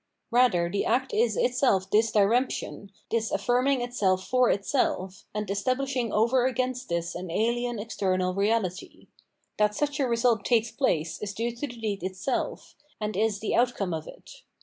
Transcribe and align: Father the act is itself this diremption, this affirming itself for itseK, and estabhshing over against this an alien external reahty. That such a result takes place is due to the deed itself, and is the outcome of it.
Father 0.31 0.67
the 0.67 0.83
act 0.83 1.13
is 1.13 1.37
itself 1.37 1.91
this 1.91 2.11
diremption, 2.11 2.89
this 3.11 3.29
affirming 3.29 3.81
itself 3.81 4.27
for 4.27 4.49
itseK, 4.49 5.25
and 5.31 5.45
estabhshing 5.45 6.09
over 6.11 6.47
against 6.47 6.89
this 6.89 7.13
an 7.13 7.29
alien 7.29 7.77
external 7.77 8.33
reahty. 8.33 9.09
That 9.59 9.75
such 9.75 9.99
a 9.99 10.07
result 10.07 10.43
takes 10.43 10.71
place 10.71 11.21
is 11.21 11.35
due 11.35 11.51
to 11.55 11.67
the 11.67 11.79
deed 11.79 12.01
itself, 12.01 12.75
and 12.99 13.15
is 13.15 13.41
the 13.41 13.53
outcome 13.55 13.93
of 13.93 14.07
it. 14.07 14.41